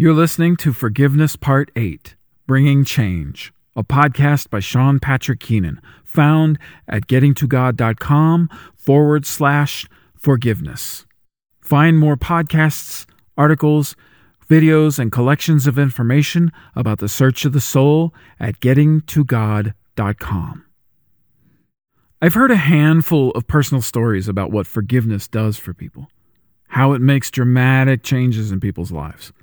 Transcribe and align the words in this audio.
You're 0.00 0.14
listening 0.14 0.56
to 0.56 0.72
Forgiveness 0.72 1.36
Part 1.36 1.70
8 1.76 2.16
Bringing 2.46 2.86
Change, 2.86 3.52
a 3.76 3.84
podcast 3.84 4.48
by 4.48 4.58
Sean 4.58 4.98
Patrick 4.98 5.40
Keenan, 5.40 5.78
found 6.06 6.58
at 6.88 7.06
gettingtogod.com 7.06 8.48
forward 8.74 9.26
slash 9.26 9.86
forgiveness. 10.18 11.04
Find 11.60 11.98
more 11.98 12.16
podcasts, 12.16 13.04
articles, 13.36 13.94
videos, 14.48 14.98
and 14.98 15.12
collections 15.12 15.66
of 15.66 15.78
information 15.78 16.50
about 16.74 17.00
the 17.00 17.06
search 17.06 17.44
of 17.44 17.52
the 17.52 17.60
soul 17.60 18.14
at 18.40 18.58
gettingtogod.com. 18.60 20.64
I've 22.22 22.32
heard 22.32 22.50
a 22.50 22.56
handful 22.56 23.32
of 23.32 23.46
personal 23.46 23.82
stories 23.82 24.28
about 24.28 24.50
what 24.50 24.66
forgiveness 24.66 25.28
does 25.28 25.58
for 25.58 25.74
people, 25.74 26.10
how 26.68 26.94
it 26.94 27.02
makes 27.02 27.30
dramatic 27.30 28.02
changes 28.02 28.50
in 28.50 28.60
people's 28.60 28.92
lives. 28.92 29.34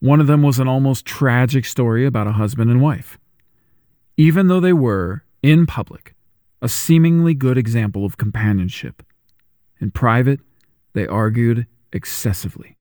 One 0.00 0.20
of 0.20 0.26
them 0.26 0.42
was 0.42 0.58
an 0.58 0.66
almost 0.66 1.04
tragic 1.04 1.66
story 1.66 2.06
about 2.06 2.26
a 2.26 2.32
husband 2.32 2.70
and 2.70 2.80
wife. 2.80 3.18
Even 4.16 4.48
though 4.48 4.60
they 4.60 4.72
were, 4.72 5.24
in 5.42 5.66
public, 5.66 6.14
a 6.62 6.68
seemingly 6.68 7.34
good 7.34 7.58
example 7.58 8.04
of 8.04 8.16
companionship, 8.16 9.02
in 9.78 9.90
private, 9.90 10.40
they 10.94 11.06
argued 11.06 11.66
excessively. 11.92 12.76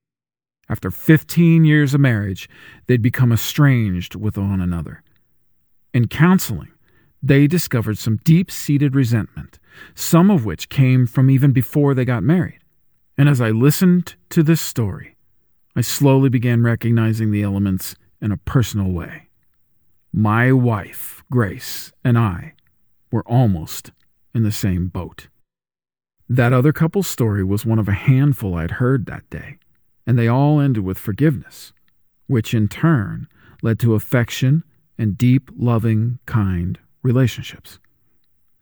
After 0.69 0.91
15 0.91 1.65
years 1.65 1.93
of 1.93 2.01
marriage, 2.01 2.49
they'd 2.87 3.01
become 3.01 3.31
estranged 3.31 4.15
with 4.15 4.37
one 4.37 4.61
another. 4.61 5.03
In 5.93 6.07
counseling, 6.07 6.71
they 7.21 7.47
discovered 7.47 7.97
some 7.97 8.17
deep 8.23 8.49
seated 8.49 8.95
resentment, 8.95 9.59
some 9.93 10.29
of 10.29 10.45
which 10.45 10.69
came 10.69 11.05
from 11.05 11.29
even 11.29 11.51
before 11.51 11.93
they 11.93 12.05
got 12.05 12.23
married. 12.23 12.59
And 13.17 13.27
as 13.27 13.41
I 13.41 13.49
listened 13.49 14.15
to 14.29 14.43
this 14.43 14.61
story, 14.61 15.15
I 15.75 15.81
slowly 15.81 16.29
began 16.29 16.63
recognizing 16.63 17.31
the 17.31 17.43
elements 17.43 17.95
in 18.21 18.31
a 18.31 18.37
personal 18.37 18.91
way. 18.91 19.29
My 20.11 20.51
wife, 20.51 21.23
Grace, 21.31 21.91
and 22.03 22.17
I 22.17 22.53
were 23.11 23.27
almost 23.27 23.91
in 24.33 24.43
the 24.43 24.51
same 24.51 24.87
boat. 24.87 25.27
That 26.27 26.53
other 26.53 26.73
couple's 26.73 27.07
story 27.07 27.43
was 27.43 27.65
one 27.65 27.79
of 27.79 27.87
a 27.87 27.93
handful 27.93 28.55
I'd 28.55 28.71
heard 28.71 29.05
that 29.05 29.29
day, 29.29 29.57
and 30.05 30.17
they 30.17 30.27
all 30.27 30.59
ended 30.59 30.83
with 30.83 30.97
forgiveness, 30.97 31.73
which 32.27 32.53
in 32.53 32.67
turn 32.67 33.27
led 33.61 33.79
to 33.79 33.95
affection 33.95 34.63
and 34.97 35.17
deep, 35.17 35.49
loving, 35.55 36.19
kind 36.25 36.77
relationships. 37.03 37.79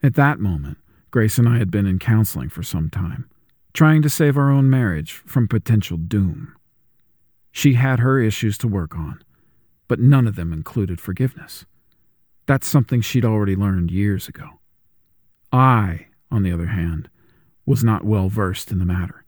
At 0.03 0.15
that 0.15 0.39
moment, 0.39 0.77
Grace 1.11 1.37
and 1.37 1.49
I 1.49 1.57
had 1.57 1.71
been 1.71 1.85
in 1.85 1.99
counseling 1.99 2.49
for 2.49 2.63
some 2.63 2.89
time, 2.89 3.29
trying 3.73 4.01
to 4.01 4.09
save 4.09 4.37
our 4.37 4.51
own 4.51 4.69
marriage 4.69 5.13
from 5.25 5.47
potential 5.47 5.97
doom. 5.97 6.53
She 7.57 7.73
had 7.73 8.01
her 8.01 8.19
issues 8.19 8.55
to 8.59 8.67
work 8.67 8.95
on, 8.95 9.19
but 9.87 9.99
none 9.99 10.27
of 10.27 10.35
them 10.35 10.53
included 10.53 11.01
forgiveness. 11.01 11.65
That's 12.45 12.67
something 12.67 13.01
she'd 13.01 13.25
already 13.25 13.55
learned 13.55 13.89
years 13.89 14.27
ago. 14.27 14.59
I, 15.51 16.05
on 16.29 16.43
the 16.43 16.51
other 16.51 16.67
hand, 16.67 17.09
was 17.65 17.83
not 17.83 18.05
well 18.05 18.29
versed 18.29 18.71
in 18.71 18.77
the 18.77 18.85
matter. 18.85 19.25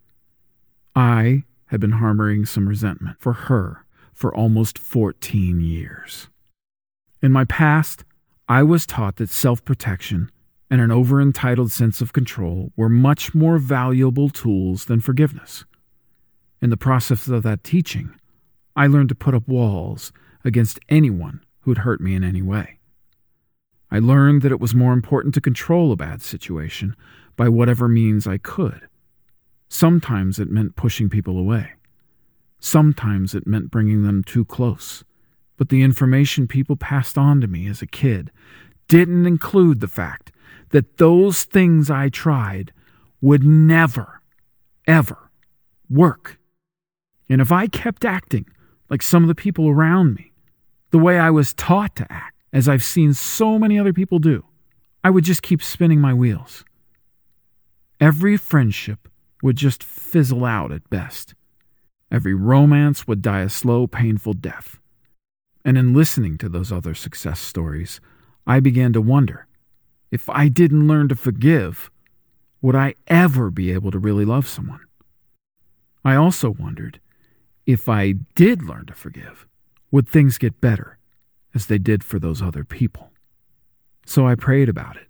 I 0.95 1.45
had 1.69 1.79
been 1.79 1.93
harboring 1.93 2.45
some 2.45 2.69
resentment 2.69 3.19
for 3.19 3.33
her 3.33 3.83
for 4.13 4.31
almost 4.35 4.77
14 4.77 5.59
years. 5.59 6.29
In 7.23 7.31
my 7.31 7.45
past, 7.45 8.03
I 8.47 8.61
was 8.61 8.85
taught 8.85 9.15
that 9.15 9.31
self 9.31 9.65
protection 9.65 10.29
and 10.69 10.81
an 10.81 10.91
over 10.91 11.19
entitled 11.19 11.71
sense 11.71 11.99
of 11.99 12.13
control 12.13 12.73
were 12.77 12.89
much 12.89 13.33
more 13.33 13.57
valuable 13.57 14.29
tools 14.29 14.85
than 14.85 15.01
forgiveness. 15.01 15.65
In 16.61 16.69
the 16.69 16.77
process 16.77 17.27
of 17.27 17.43
that 17.43 17.63
teaching, 17.63 18.13
I 18.75 18.87
learned 18.87 19.09
to 19.09 19.15
put 19.15 19.33
up 19.33 19.47
walls 19.47 20.11
against 20.43 20.79
anyone 20.89 21.41
who'd 21.61 21.79
hurt 21.79 22.01
me 22.01 22.15
in 22.15 22.23
any 22.23 22.41
way. 22.41 22.79
I 23.91 23.99
learned 23.99 24.41
that 24.41 24.51
it 24.51 24.59
was 24.59 24.75
more 24.75 24.93
important 24.93 25.33
to 25.35 25.41
control 25.41 25.91
a 25.91 25.95
bad 25.95 26.21
situation 26.21 26.95
by 27.35 27.49
whatever 27.49 27.87
means 27.87 28.27
I 28.27 28.37
could. 28.37 28.87
Sometimes 29.69 30.39
it 30.39 30.49
meant 30.49 30.75
pushing 30.75 31.09
people 31.09 31.37
away. 31.37 31.71
Sometimes 32.59 33.33
it 33.33 33.47
meant 33.47 33.71
bringing 33.71 34.03
them 34.03 34.23
too 34.23 34.43
close. 34.43 35.03
But 35.57 35.69
the 35.69 35.81
information 35.81 36.47
people 36.47 36.75
passed 36.75 37.17
on 37.17 37.41
to 37.41 37.47
me 37.47 37.67
as 37.67 37.81
a 37.81 37.87
kid 37.87 38.31
didn't 38.87 39.25
include 39.25 39.79
the 39.79 39.87
fact 39.87 40.31
that 40.69 40.97
those 40.97 41.43
things 41.43 41.89
I 41.89 42.09
tried 42.09 42.73
would 43.21 43.43
never, 43.43 44.21
ever 44.87 45.29
work. 45.89 46.38
And 47.29 47.41
if 47.41 47.51
I 47.51 47.67
kept 47.67 48.03
acting 48.03 48.45
like 48.89 49.01
some 49.01 49.23
of 49.23 49.27
the 49.27 49.35
people 49.35 49.69
around 49.69 50.15
me, 50.15 50.33
the 50.91 50.97
way 50.97 51.19
I 51.19 51.29
was 51.29 51.53
taught 51.53 51.95
to 51.97 52.11
act, 52.11 52.35
as 52.51 52.67
I've 52.67 52.83
seen 52.83 53.13
so 53.13 53.59
many 53.59 53.77
other 53.77 53.93
people 53.93 54.17
do, 54.17 54.43
I 55.03 55.11
would 55.11 55.23
just 55.23 55.43
keep 55.43 55.61
spinning 55.61 56.01
my 56.01 56.13
wheels. 56.13 56.65
Every 57.99 58.37
friendship 58.37 59.07
would 59.43 59.55
just 59.55 59.83
fizzle 59.83 60.45
out 60.45 60.71
at 60.71 60.89
best. 60.89 61.35
Every 62.11 62.33
romance 62.33 63.07
would 63.07 63.21
die 63.21 63.41
a 63.41 63.49
slow, 63.49 63.85
painful 63.85 64.33
death. 64.33 64.79
And 65.63 65.77
in 65.77 65.93
listening 65.93 66.37
to 66.39 66.49
those 66.49 66.71
other 66.71 66.95
success 66.95 67.39
stories, 67.39 68.01
I 68.47 68.59
began 68.59 68.93
to 68.93 69.01
wonder 69.01 69.45
if 70.11 70.27
I 70.29 70.47
didn't 70.47 70.87
learn 70.87 71.07
to 71.09 71.15
forgive, 71.15 71.91
would 72.61 72.75
I 72.75 72.95
ever 73.07 73.51
be 73.51 73.71
able 73.71 73.91
to 73.91 73.99
really 73.99 74.25
love 74.25 74.47
someone? 74.47 74.81
I 76.03 76.15
also 76.15 76.49
wondered 76.49 76.99
if 77.65 77.87
I 77.87 78.13
did 78.35 78.63
learn 78.63 78.85
to 78.87 78.93
forgive, 78.93 79.47
would 79.91 80.07
things 80.07 80.37
get 80.37 80.61
better 80.61 80.97
as 81.53 81.65
they 81.65 81.77
did 81.77 82.03
for 82.03 82.19
those 82.19 82.41
other 82.41 82.63
people? 82.63 83.11
So 84.05 84.27
I 84.27 84.35
prayed 84.35 84.69
about 84.69 84.95
it. 84.95 85.07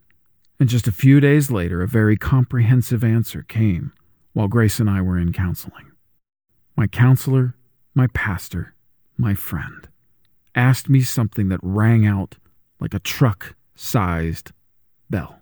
And 0.59 0.67
just 0.67 0.87
a 0.87 0.91
few 0.91 1.19
days 1.19 1.49
later, 1.49 1.81
a 1.81 1.87
very 1.87 2.17
comprehensive 2.17 3.03
answer 3.03 3.43
came 3.43 3.93
while 4.33 4.47
Grace 4.47 4.79
and 4.79 4.89
I 4.89 5.01
were 5.01 5.17
in 5.17 5.31
counseling. 5.31 5.91
My 6.75 6.87
counselor, 6.87 7.55
my 7.95 8.07
pastor, 8.07 8.75
my 9.17 9.33
friend, 9.33 9.87
asked 10.55 10.89
me 10.89 11.01
something 11.01 11.47
that 11.49 11.59
rang 11.61 12.05
out 12.05 12.35
like 12.79 12.93
a 12.93 12.99
truck 12.99 13.55
sized 13.75 14.51
bell. 15.09 15.39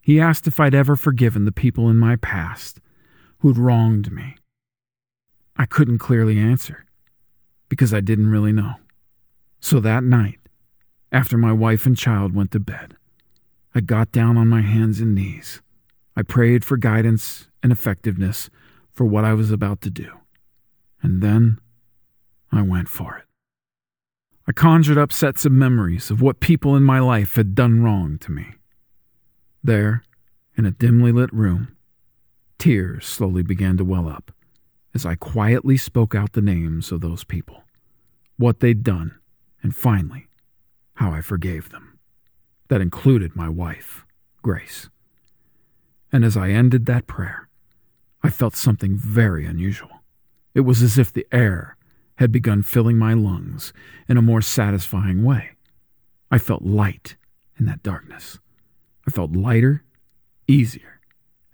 He 0.00 0.20
asked 0.20 0.46
if 0.46 0.60
I'd 0.60 0.74
ever 0.74 0.96
forgiven 0.96 1.44
the 1.44 1.52
people 1.52 1.88
in 1.88 1.96
my 1.96 2.16
past 2.16 2.80
who'd 3.38 3.58
wronged 3.58 4.12
me 4.12 4.36
I 5.58 5.66
couldn't 5.66 5.98
clearly 5.98 6.38
answer 6.38 6.84
because 7.68 7.94
I 7.94 8.00
didn't 8.00 8.30
really 8.30 8.52
know. 8.52 8.74
So 9.60 9.80
that 9.80 10.04
night, 10.04 10.38
after 11.10 11.38
my 11.38 11.52
wife 11.52 11.86
and 11.86 11.96
child 11.96 12.34
went 12.34 12.50
to 12.52 12.60
bed, 12.60 12.96
I 13.74 13.80
got 13.80 14.12
down 14.12 14.36
on 14.36 14.48
my 14.48 14.60
hands 14.60 15.00
and 15.00 15.14
knees. 15.14 15.62
I 16.14 16.22
prayed 16.22 16.64
for 16.64 16.76
guidance 16.76 17.48
and 17.62 17.72
effectiveness 17.72 18.50
for 18.92 19.04
what 19.04 19.24
I 19.24 19.34
was 19.34 19.50
about 19.50 19.80
to 19.82 19.90
do. 19.90 20.12
And 21.02 21.22
then 21.22 21.58
I 22.52 22.62
went 22.62 22.88
for 22.88 23.18
it. 23.18 23.24
I 24.46 24.52
conjured 24.52 24.98
up 24.98 25.12
sets 25.12 25.44
of 25.44 25.52
memories 25.52 26.10
of 26.10 26.22
what 26.22 26.40
people 26.40 26.76
in 26.76 26.84
my 26.84 27.00
life 27.00 27.34
had 27.34 27.54
done 27.54 27.82
wrong 27.82 28.18
to 28.18 28.30
me. 28.30 28.46
There, 29.64 30.04
in 30.56 30.64
a 30.64 30.70
dimly 30.70 31.12
lit 31.12 31.32
room, 31.32 31.76
tears 32.58 33.06
slowly 33.06 33.42
began 33.42 33.76
to 33.78 33.84
well 33.84 34.08
up 34.08 34.30
as 34.96 35.04
I 35.04 35.14
quietly 35.14 35.76
spoke 35.76 36.14
out 36.14 36.32
the 36.32 36.40
names 36.40 36.90
of 36.90 37.02
those 37.02 37.22
people, 37.22 37.64
what 38.38 38.60
they'd 38.60 38.82
done, 38.82 39.18
and 39.62 39.76
finally, 39.76 40.26
how 40.94 41.12
I 41.12 41.20
forgave 41.20 41.68
them. 41.68 41.98
That 42.68 42.80
included 42.80 43.36
my 43.36 43.50
wife, 43.50 44.06
Grace. 44.40 44.88
And 46.10 46.24
as 46.24 46.34
I 46.34 46.48
ended 46.48 46.86
that 46.86 47.06
prayer, 47.06 47.46
I 48.22 48.30
felt 48.30 48.56
something 48.56 48.96
very 48.96 49.44
unusual. 49.44 50.02
It 50.54 50.60
was 50.60 50.80
as 50.80 50.96
if 50.96 51.12
the 51.12 51.26
air 51.30 51.76
had 52.14 52.32
begun 52.32 52.62
filling 52.62 52.96
my 52.96 53.12
lungs 53.12 53.74
in 54.08 54.16
a 54.16 54.22
more 54.22 54.40
satisfying 54.40 55.22
way. 55.22 55.50
I 56.30 56.38
felt 56.38 56.62
light 56.62 57.16
in 57.58 57.66
that 57.66 57.82
darkness. 57.82 58.38
I 59.06 59.10
felt 59.10 59.36
lighter, 59.36 59.84
easier, 60.48 61.00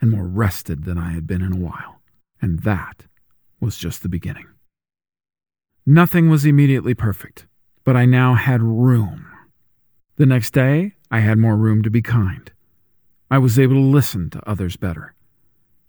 and 0.00 0.12
more 0.12 0.28
rested 0.28 0.84
than 0.84 0.96
I 0.96 1.10
had 1.10 1.26
been 1.26 1.42
in 1.42 1.52
a 1.52 1.56
while. 1.56 2.00
And 2.40 2.60
that 2.60 3.06
was 3.62 3.78
just 3.78 4.02
the 4.02 4.08
beginning. 4.08 4.46
Nothing 5.86 6.28
was 6.28 6.44
immediately 6.44 6.94
perfect, 6.94 7.46
but 7.84 7.96
I 7.96 8.04
now 8.06 8.34
had 8.34 8.60
room. 8.60 9.24
The 10.16 10.26
next 10.26 10.52
day, 10.52 10.94
I 11.12 11.20
had 11.20 11.38
more 11.38 11.56
room 11.56 11.82
to 11.84 11.90
be 11.90 12.02
kind. 12.02 12.50
I 13.30 13.38
was 13.38 13.58
able 13.58 13.76
to 13.76 13.80
listen 13.80 14.30
to 14.30 14.48
others 14.48 14.76
better. 14.76 15.14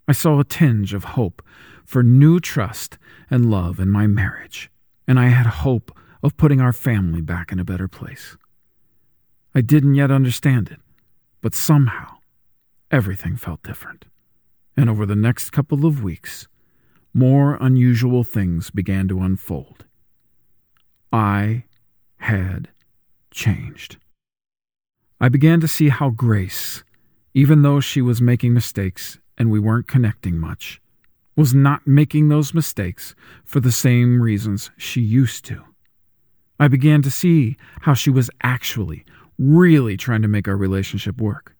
I 0.07 0.11
saw 0.11 0.39
a 0.39 0.43
tinge 0.43 0.93
of 0.93 1.03
hope 1.03 1.41
for 1.83 2.03
new 2.03 2.39
trust 2.39 2.99
and 3.29 3.49
love 3.49 3.79
in 3.79 3.89
my 3.89 4.05
marriage, 4.05 4.69
and 5.07 5.19
I 5.19 5.27
had 5.29 5.47
hope 5.47 5.91
of 6.21 6.37
putting 6.37 6.61
our 6.61 6.73
family 6.73 7.21
back 7.21 7.51
in 7.51 7.59
a 7.59 7.65
better 7.65 7.87
place. 7.87 8.37
I 9.55 9.61
didn't 9.61 9.95
yet 9.95 10.11
understand 10.11 10.69
it, 10.69 10.79
but 11.41 11.55
somehow 11.55 12.17
everything 12.91 13.35
felt 13.35 13.63
different. 13.63 14.05
And 14.77 14.89
over 14.89 15.05
the 15.05 15.15
next 15.15 15.49
couple 15.49 15.85
of 15.85 16.03
weeks, 16.03 16.47
more 17.13 17.57
unusual 17.61 18.23
things 18.23 18.69
began 18.69 19.07
to 19.07 19.21
unfold. 19.21 19.85
I 21.11 21.65
had 22.17 22.69
changed. 23.31 23.97
I 25.19 25.29
began 25.29 25.59
to 25.61 25.67
see 25.67 25.89
how 25.89 26.09
Grace, 26.09 26.83
even 27.33 27.61
though 27.61 27.79
she 27.79 28.01
was 28.01 28.21
making 28.21 28.53
mistakes 28.53 29.19
and 29.37 29.49
we 29.49 29.59
weren't 29.59 29.87
connecting 29.87 30.37
much, 30.37 30.81
was 31.35 31.53
not 31.53 31.87
making 31.87 32.29
those 32.29 32.53
mistakes 32.53 33.15
for 33.43 33.59
the 33.59 33.71
same 33.71 34.21
reasons 34.21 34.71
she 34.77 35.01
used 35.01 35.45
to. 35.45 35.63
I 36.59 36.67
began 36.67 37.01
to 37.01 37.11
see 37.11 37.57
how 37.81 37.93
she 37.93 38.09
was 38.09 38.29
actually, 38.43 39.05
really 39.39 39.97
trying 39.97 40.21
to 40.21 40.27
make 40.27 40.47
our 40.47 40.55
relationship 40.55 41.19
work. 41.19 41.55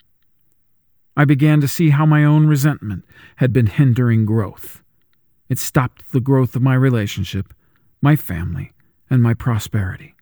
I 1.18 1.26
began 1.26 1.62
to 1.62 1.68
see 1.68 1.90
how 1.90 2.06
my 2.06 2.24
own 2.24 2.48
resentment 2.48 3.06
had 3.38 3.52
been 3.54 3.68
hindering 3.68 4.26
growth. 4.26 4.82
It 5.54 5.60
stopped 5.60 6.12
the 6.12 6.20
growth 6.20 6.56
of 6.56 6.64
my 6.64 6.74
relationship, 6.74 7.54
my 8.02 8.16
family, 8.16 8.74
and 9.08 9.22
my 9.22 9.36
prosperity. 9.36 10.16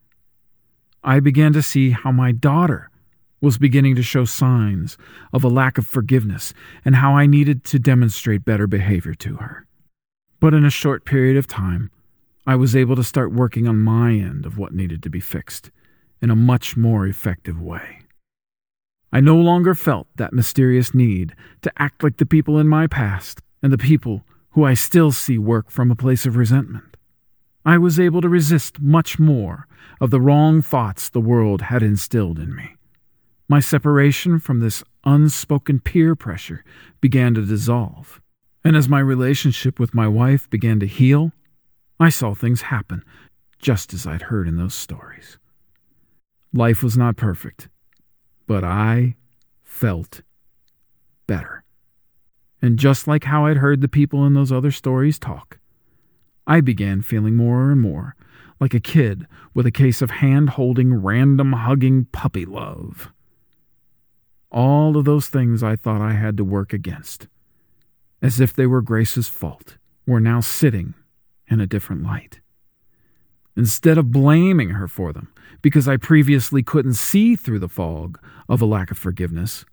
I 1.05 1.21
began 1.21 1.53
to 1.53 1.61
see 1.61 1.91
how 1.91 2.11
my 2.11 2.33
daughter 2.33 2.91
was 3.39 3.57
beginning 3.57 3.95
to 3.95 4.03
show 4.03 4.25
signs 4.25 4.97
of 5.31 5.45
a 5.45 5.47
lack 5.47 5.77
of 5.77 5.87
forgiveness 5.87 6.53
and 6.83 6.97
how 6.97 7.15
I 7.15 7.27
needed 7.27 7.63
to 7.63 7.79
demonstrate 7.79 8.43
better 8.43 8.67
behavior 8.67 9.13
to 9.13 9.37
her. 9.37 9.65
But 10.41 10.53
in 10.53 10.65
a 10.65 10.69
short 10.69 11.05
period 11.05 11.37
of 11.37 11.47
time, 11.47 11.91
I 12.45 12.57
was 12.57 12.75
able 12.75 12.97
to 12.97 13.01
start 13.01 13.31
working 13.31 13.69
on 13.69 13.77
my 13.77 14.11
end 14.11 14.45
of 14.45 14.57
what 14.57 14.73
needed 14.73 15.01
to 15.03 15.09
be 15.09 15.21
fixed 15.21 15.71
in 16.21 16.29
a 16.29 16.35
much 16.35 16.75
more 16.75 17.07
effective 17.07 17.57
way. 17.57 17.99
I 19.13 19.21
no 19.21 19.37
longer 19.37 19.75
felt 19.75 20.07
that 20.17 20.33
mysterious 20.33 20.93
need 20.93 21.33
to 21.61 21.71
act 21.77 22.03
like 22.03 22.17
the 22.17 22.25
people 22.25 22.59
in 22.59 22.67
my 22.67 22.85
past 22.85 23.39
and 23.63 23.71
the 23.71 23.77
people 23.77 24.25
who 24.51 24.63
I 24.63 24.73
still 24.73 25.11
see 25.11 25.37
work 25.37 25.69
from 25.69 25.91
a 25.91 25.95
place 25.95 26.25
of 26.25 26.35
resentment. 26.35 26.97
I 27.65 27.77
was 27.77 27.99
able 27.99 28.21
to 28.21 28.29
resist 28.29 28.81
much 28.81 29.19
more 29.19 29.67
of 29.99 30.09
the 30.09 30.21
wrong 30.21 30.61
thoughts 30.61 31.09
the 31.09 31.21
world 31.21 31.63
had 31.63 31.83
instilled 31.83 32.39
in 32.39 32.55
me. 32.55 32.75
My 33.47 33.59
separation 33.59 34.39
from 34.39 34.59
this 34.59 34.83
unspoken 35.03 35.79
peer 35.79 36.15
pressure 36.15 36.63
began 37.01 37.33
to 37.35 37.45
dissolve. 37.45 38.21
And 38.63 38.75
as 38.75 38.87
my 38.87 38.99
relationship 38.99 39.79
with 39.79 39.93
my 39.93 40.07
wife 40.07 40.49
began 40.49 40.79
to 40.79 40.87
heal, 40.87 41.31
I 41.99 42.09
saw 42.09 42.33
things 42.33 42.61
happen 42.61 43.03
just 43.59 43.93
as 43.93 44.07
I'd 44.07 44.23
heard 44.23 44.47
in 44.47 44.57
those 44.57 44.73
stories. 44.73 45.37
Life 46.53 46.81
was 46.83 46.97
not 46.97 47.15
perfect, 47.15 47.69
but 48.47 48.63
I 48.63 49.15
felt 49.63 50.21
better. 51.27 51.60
And 52.61 52.77
just 52.77 53.07
like 53.07 53.23
how 53.23 53.45
I'd 53.45 53.57
heard 53.57 53.81
the 53.81 53.87
people 53.87 54.25
in 54.25 54.33
those 54.33 54.51
other 54.51 54.71
stories 54.71 55.17
talk, 55.17 55.59
I 56.45 56.61
began 56.61 57.01
feeling 57.01 57.35
more 57.35 57.71
and 57.71 57.81
more 57.81 58.15
like 58.59 58.73
a 58.75 58.79
kid 58.79 59.25
with 59.55 59.65
a 59.65 59.71
case 59.71 60.01
of 60.01 60.11
hand 60.11 60.51
holding, 60.51 60.93
random 60.93 61.53
hugging 61.53 62.05
puppy 62.11 62.45
love. 62.45 63.11
All 64.51 64.95
of 64.95 65.05
those 65.05 65.27
things 65.27 65.63
I 65.63 65.75
thought 65.75 66.01
I 66.01 66.13
had 66.13 66.37
to 66.37 66.43
work 66.43 66.71
against, 66.71 67.27
as 68.21 68.39
if 68.39 68.53
they 68.53 68.67
were 68.67 68.81
Grace's 68.81 69.27
fault, 69.27 69.77
were 70.05 70.19
now 70.19 70.41
sitting 70.41 70.93
in 71.47 71.59
a 71.59 71.67
different 71.67 72.03
light. 72.03 72.39
Instead 73.57 73.97
of 73.97 74.11
blaming 74.11 74.69
her 74.71 74.87
for 74.87 75.11
them, 75.11 75.33
because 75.61 75.87
I 75.87 75.97
previously 75.97 76.61
couldn't 76.61 76.93
see 76.93 77.35
through 77.35 77.59
the 77.59 77.67
fog 77.67 78.19
of 78.47 78.61
a 78.61 78.65
lack 78.65 78.91
of 78.91 78.97
forgiveness, 78.97 79.65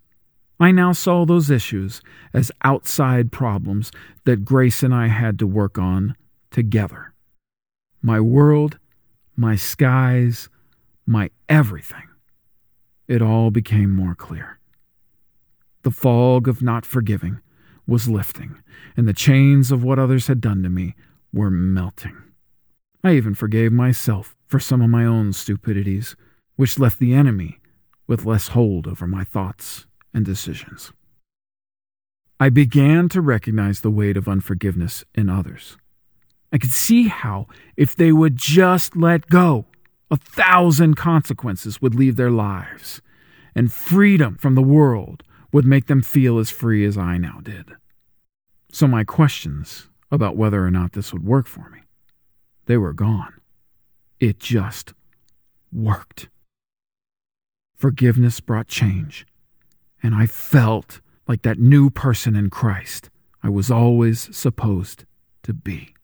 I 0.61 0.73
now 0.73 0.93
saw 0.93 1.25
those 1.25 1.51
issues 1.51 2.03
as 2.35 2.51
outside 2.63 3.31
problems 3.31 3.93
that 4.25 4.45
Grace 4.45 4.83
and 4.83 4.93
I 4.93 5.07
had 5.07 5.39
to 5.39 5.47
work 5.47 5.79
on 5.79 6.17
together. 6.51 7.15
My 8.03 8.21
world, 8.21 8.79
my 9.37 9.55
skies, 9.55 10.49
my 11.07 11.31
everything. 11.49 12.09
It 13.07 13.23
all 13.23 13.51
became 13.51 13.91
more 13.91 14.17
clear. 14.17 14.59
The 15.83 15.93
fog 15.93 16.49
of 16.49 16.61
not 16.61 16.85
forgiving 16.85 17.41
was 17.87 18.09
lifting, 18.09 18.59
and 18.97 19.07
the 19.07 19.15
chains 19.15 19.71
of 19.71 19.85
what 19.85 19.99
others 19.99 20.27
had 20.27 20.41
done 20.41 20.63
to 20.65 20.69
me 20.69 20.97
were 21.33 21.51
melting. 21.51 22.17
I 23.05 23.13
even 23.13 23.35
forgave 23.35 23.73
myself 23.73 24.37
for 24.49 24.59
some 24.59 24.83
of 24.83 24.91
my 24.91 25.05
own 25.05 25.33
stupidities, 25.33 26.17
which 26.57 26.81
left 26.81 26.99
the 26.99 27.15
enemy 27.15 27.61
with 28.09 28.27
less 28.27 28.49
hold 28.49 28.89
over 28.89 29.07
my 29.07 29.23
thoughts 29.23 29.87
and 30.13 30.25
decisions. 30.25 30.93
I 32.41 32.51
began 32.51 33.09
to 33.11 33.21
recognize 33.21 33.81
the 33.81 33.91
weight 33.91 34.17
of 34.17 34.29
unforgiveness 34.29 35.05
in 35.15 35.29
others. 35.29 35.77
I 36.53 36.59
could 36.59 36.71
see 36.71 37.09
how, 37.09 37.47
if 37.77 37.97
they 37.97 38.13
would 38.13 38.37
just 38.37 38.97
let 38.97 39.27
go, 39.27 39.67
a 40.11 40.17
thousand 40.17 40.95
consequences 40.95 41.83
would 41.83 41.95
leave 41.95 42.17
their 42.17 42.31
lives, 42.31 43.03
and 43.55 43.73
freedom 43.73 44.37
from 44.37 44.55
the 44.55 44.63
world 44.63 45.23
would 45.53 45.67
make 45.67 45.87
them 45.87 46.01
feel 46.01 46.39
as 46.39 46.51
free 46.51 46.85
as 46.85 46.97
I 46.97 47.19
now 47.19 47.41
did. 47.43 47.73
So 48.71 48.87
my 48.87 49.05
questions 49.05 49.89
about 50.11 50.37
whether 50.37 50.65
or 50.65 50.71
not 50.71 50.93
this 50.93 51.13
would 51.13 51.25
work 51.25 51.47
for 51.47 51.69
me, 51.71 51.81
they 52.67 52.77
were 52.77 52.93
gone. 52.93 53.35
It 54.21 54.39
just 54.39 54.95
worked. 55.73 56.29
Forgiveness 57.77 58.41
brought 58.41 58.69
change, 58.69 59.27
and 60.03 60.15
I 60.15 60.27
felt 60.27 61.01
like 61.27 61.43
that 61.43 61.59
new 61.59 61.91
person 61.91 62.37
in 62.37 62.51
Christ 62.51 63.11
I 63.43 63.49
was 63.49 63.71
always 63.71 64.35
supposed 64.37 65.05
to 65.45 65.53
be. 65.53 65.95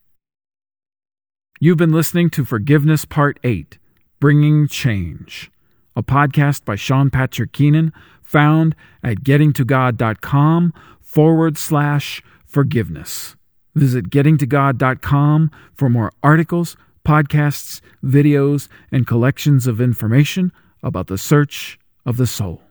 You've 1.60 1.78
been 1.78 1.92
listening 1.92 2.30
to 2.30 2.44
Forgiveness 2.44 3.04
Part 3.04 3.38
8 3.42 3.78
Bringing 4.20 4.68
Change, 4.68 5.50
a 5.96 6.02
podcast 6.02 6.64
by 6.64 6.76
Sean 6.76 7.10
Patrick 7.10 7.52
Keenan 7.52 7.92
found 8.22 8.74
at 9.02 9.18
gettingtogod.com 9.18 10.72
forward 11.00 11.58
slash 11.58 12.22
forgiveness. 12.46 13.36
Visit 13.74 14.10
gettingtogod.com 14.10 15.50
for 15.74 15.90
more 15.90 16.12
articles, 16.22 16.76
podcasts, 17.06 17.80
videos, 18.02 18.68
and 18.90 19.06
collections 19.06 19.66
of 19.66 19.80
information 19.80 20.52
about 20.82 21.08
the 21.08 21.18
search 21.18 21.78
of 22.06 22.16
the 22.16 22.26
soul. 22.26 22.63